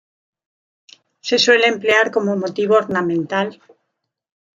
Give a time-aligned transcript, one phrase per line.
[1.27, 3.47] Se suele emplear como motivo ornamental.